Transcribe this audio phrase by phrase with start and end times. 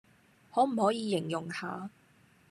[0.51, 1.91] 可唔可以形容下